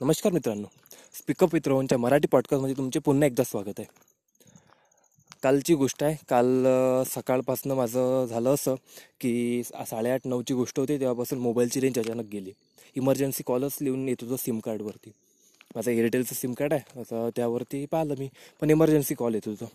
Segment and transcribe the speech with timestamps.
[0.00, 0.66] नमस्कार मित्रांनो.
[1.14, 3.86] Speak up with Marathi पॉडकास्टमध्ये तुमचे पुन्हा एकदा स्वागत आहे.
[5.42, 6.66] कालची गोष्ट आहे काल
[7.08, 8.74] सकाळपासून माझं झालं असं
[9.20, 12.52] की साडेआठ नऊची गोष्ट होती तेव्हापासून मोबाईलची रेंज अचानक गेली.
[12.96, 15.12] इमर्जन्सी कॉलच लिहून येत होतं सिम कार्डवरती
[15.74, 18.28] माझं एअरटेलचं सिम कार्ड आहे असं त्यावरती पाहिलं मी
[18.62, 19.66] पण इमर्जन्सी कॉल येत होतं.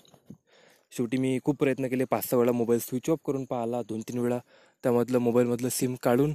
[0.92, 4.20] शेवटी मी खूप प्रयत्न केले पाच सहा वेळा मोबाईल स्विच ऑफ करून पाहिला दोन तीन
[4.20, 4.40] वेळा
[4.84, 6.34] त्यामधलं मोबाईलमधलं सिम काढून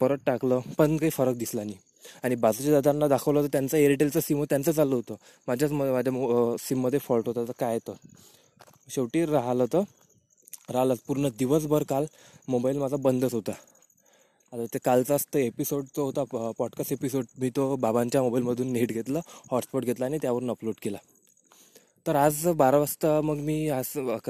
[0.00, 1.78] परत टाकलं पण काही फरक दिसला नाही.
[2.22, 5.14] आणि बाजूच्या दादांना दाखवलं होतं त्यांचं एअरटेलचं सिम त्यांचं चाललं होतं.
[5.48, 7.92] माझ्याच माझ्या सिममध्ये फॉल्ट होता तर काय तर.
[8.88, 9.82] शेवटी राहिलं तर
[10.70, 12.06] राहिलं पूर्ण दिवसभर काल
[12.48, 13.52] मोबाईल माझा बंदच होता.
[14.52, 16.24] आता ते कालचाच तो एपिसोड जो होता
[16.58, 20.98] पॉडकास्ट एपिसोड मी तो बाबांच्या मोबाईलमधून नेट घेतलं हॉटस्पॉट घेतला आणि त्यावरून अपलोड केला.
[22.06, 23.86] तर आज बारा वाजता मग मी आज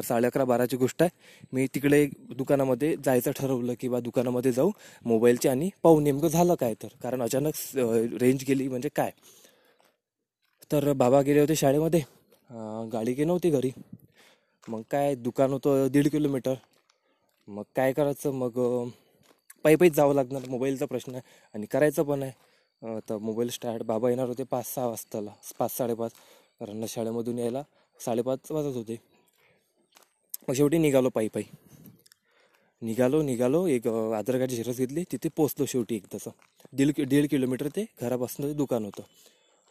[0.06, 1.10] साडे अकरा बाराची गोष्ट आहे.
[1.52, 2.04] मी तिकडे
[2.36, 4.70] दुकानामध्ये जायचं ठरवलं किंवा दुकानामध्ये जाऊ
[5.04, 6.88] मोबाईलचे आणि पाहू नेमकं झालं काय तर.
[7.02, 7.54] कारण अचानक
[8.22, 9.10] रेंज गेली म्हणजे काय?
[10.72, 12.00] तर बाबा गेले होते शाळेमध्ये.
[12.92, 13.70] गाडी की नव्हती घरी.
[14.68, 16.54] मग काय दुकान होतं दीड किलोमीटर.
[17.48, 18.32] मग काय करायचं?
[18.32, 18.58] मग
[19.64, 21.22] पायी पायीच जावं लागणार मोबाईलचा प्रश्न आहे.
[21.54, 22.32] आणि करायचं पण आहे.
[23.08, 25.30] तर मोबाईल स्टार्ट बाबा येणार होते पाच सहा वाजताला.
[25.58, 26.12] पाच साडेपाच.
[26.60, 27.62] कारण शाळेमधून यायला
[28.00, 28.96] साडेपाच वाजत होते.
[30.48, 31.44] मग शेवटी निघालो पायी पायी.
[32.82, 35.04] निघालो निघालो एक आधार कार्डची घेतली.
[35.12, 36.30] तिथे पोचलो शेवटी एक तसं.
[36.72, 39.02] दीड दीड किलोमीटर ते घरापासून ते दुकान होतं.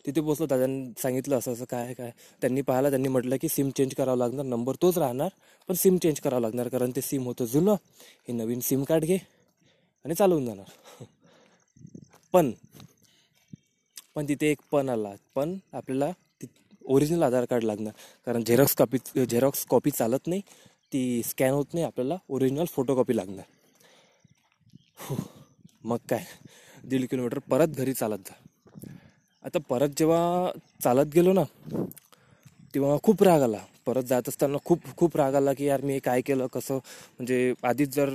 [0.05, 2.11] तिथे पोचलो दादांनी सांगितलं असं असं काय काय.
[2.41, 4.45] त्यांनी पाहिलं त्यांनी म्हटलं की सिम चेंज करावं लागणार.
[4.45, 5.29] नंबर तोच राहणार
[5.69, 7.75] पण सिम चेंज करावं लागणार कारण ते सिम होतं जुनं.
[8.27, 9.17] हे नवीन सिम कार्ड घे
[10.05, 11.05] आणि चालवून जाणार.
[12.33, 12.51] पण
[14.15, 15.13] पण तिथे एक पण आला.
[15.35, 16.11] पण आपल्याला
[16.89, 17.93] ओरिजिनल आधार कार्ड लागणार.
[18.27, 20.41] कारण झेरॉक्स कॉपी झेरॉक्स कॉपी चालत नाही
[20.91, 23.45] ती स्कॅन होत नाही आपल्याला ओरिजिनल फोटोकॉपी लागणार.
[25.85, 26.23] मग काय?
[26.83, 28.33] दीड किलोमीटर परत घरी चालत जा.
[29.45, 30.51] आता परत जेव्हा
[30.83, 31.43] चालत गेलो ना
[32.73, 33.57] तेव्हा खूप राग आला.
[33.85, 36.75] परत जात असताना खूप खूप राग आला की यार मी काय केलं कसं?
[36.75, 38.09] म्हणजे आधीच जर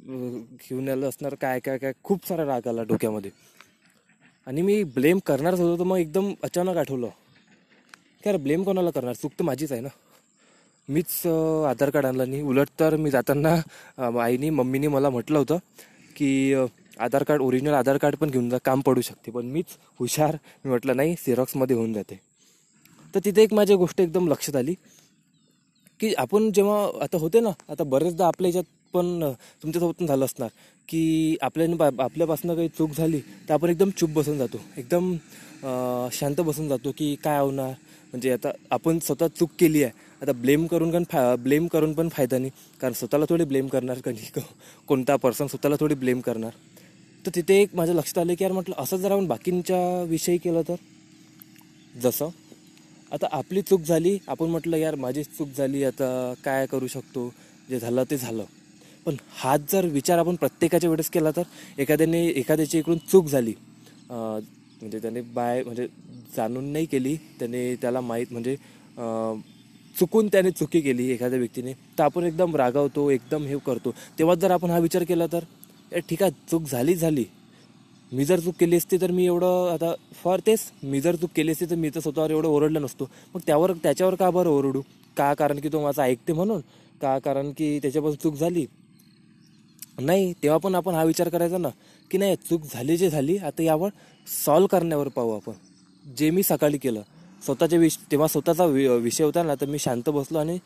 [0.00, 1.92] घेऊन आलं असणार काय काय काय?
[2.04, 3.30] खूप सारा राग आला डोक्यामध्ये.
[4.46, 7.08] आणि मी ब्लेम करणारच होतो तर मग एकदम अचानक आठवलं.
[8.24, 9.14] काय ब्लेम कोणाला करणार?
[9.14, 9.88] चूक तर माझीच आहे ना.
[10.88, 11.26] मीच
[11.68, 12.42] आधार कार्ड आणलं नाही.
[12.42, 13.54] उलट तर मी जाताना
[14.22, 15.58] आईनी मम्मीने मला म्हटलं होतं
[16.16, 16.54] की
[17.00, 19.30] Aadhaar card original Aadhaar card पण घेऊन जा काम पडू शकते.
[19.30, 20.36] पण मीच हुशार.
[20.64, 22.20] मी म्हटलं नाही झेरॉक्समध्ये होऊन जाते.
[23.14, 24.74] तर तिथे एक माझी गोष्ट एकदम लक्षात आली
[26.00, 28.64] की आपण जेव्हा आता होते ना आता बरेचदा आपल्या याच्यात
[28.94, 29.20] पण
[29.62, 30.48] तुमच्यासोबत झालं असणार
[30.88, 34.58] की आपल्या आपल्यापासून काही चूक झाली तर आपण एकदम चूप बसून जातो.
[34.78, 35.14] एकदम
[36.12, 37.72] शांत बसून जातो की काय होणार?
[38.12, 39.92] म्हणजे आता आपण स्वतः चूक केली आहे.
[40.22, 42.50] आता ब्लेम करून पण फा ब्लेम करून पण फायदा नाही.
[42.80, 44.40] कारण स्वतःला थोडी ब्लेम करणार कधी
[44.88, 46.50] कोणता पर्सन स्वतःला थोडी ब्लेम करणार?
[47.24, 50.62] तर तिथे एक माझ्या लक्षात आलं की यार म्हटलं असं जर आपण बाकींच्या विषयी केलं
[50.68, 50.74] तर?
[51.94, 52.28] जसं
[53.12, 57.32] आता आपली चूक झाली आपण म्हटलं यार माझी चूक झाली आता काय करू शकतो?
[57.68, 58.44] जे झालं ते झालं.
[59.10, 61.42] पण हाच जर विचार आपण प्रत्येकाच्या वेळेस केला तर
[61.78, 63.54] एखाद्याने एखाद्याची इकडून चूक झाली
[64.10, 65.86] म्हणजे त्याने बाय म्हणजे
[66.36, 68.54] जाणून नाही केली त्याने त्याला माहीत म्हणजे
[69.94, 73.90] चुकून त्याने चुकी केली एखाद्या व्यक्तीने तर आपण एकदम रागावतो एकदम हे करतो.
[74.18, 75.44] तेव्हा जर आपण हा विचार केला तर
[76.08, 77.24] ठीक आहे चूक झाली झाली.
[78.12, 79.92] मी जर चूक केली असती तर मी एवढं आता
[80.22, 83.10] फॉर तेच मी जर चूक केली असती तर मी तर स्वतःवर एवढं ओरडलं नसतो.
[83.34, 84.80] मग त्यावर त्याच्यावर का बरं ओरडू?
[85.16, 86.60] का कारण की तो माझा ऐकते म्हणून?
[87.00, 88.66] का कारण की त्याच्यापासून चूक झाली?
[90.00, 91.68] नाही तेव्हा पण आपण हा विचार करायचा ना
[92.10, 93.88] की नाही चूक झाली जे झाली आता यावर
[94.26, 95.52] सॉल्व करण्यावर पाहू आपण.
[96.04, 97.02] जे मी सकाळी केलं
[97.42, 100.58] स्वतःच्या विष तेव्हा स्वतःचा वि विषय होता ना तर मी शांत बसलो आणि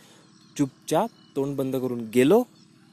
[0.57, 2.43] चुपचाप तोंड बंद करून गेलो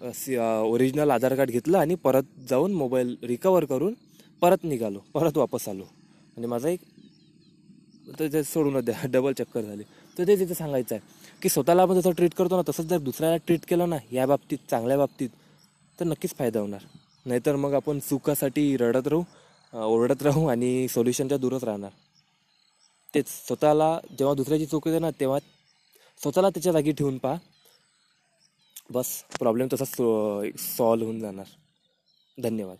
[0.02, 3.94] ओरिजिनल आधार कार्ड घेतलं आणि परत जाऊन मोबाईल रिकवर करून
[4.42, 5.84] परत निघालो परत वापस आलो.
[6.38, 6.80] आणि माझा एक
[8.20, 9.84] तर ते सोडून द्या डबल चक्कर झाली.
[10.18, 13.38] तर ते तिथे सांगायचं आहे की स्वतःला आपण जसं ट्रीट करतो ना तसंच जर दुसऱ्याला
[13.46, 15.30] ट्रीट केलं ना या बाबतीत चांगल्या बाबतीत
[16.02, 16.82] तर नक्कीच फायदा होणार.
[17.26, 19.24] नाहीतर मग आपण सुखासाठी रडत राहू
[19.74, 21.92] ओरडत राहू आणि सोल्युशनच्या दूरच राहणार.
[23.16, 25.40] तेच स्वतःला जेव्हा दुसऱ्याची चूक येते ना तेव्हा
[26.22, 27.36] स्वतःला त्याच्या जागी ठेवून पहा.
[28.90, 29.96] बस प्रॉब्लेम तसाच
[30.78, 31.46] सॉल्व होऊन जाणार.
[32.44, 32.78] धन्यवाद.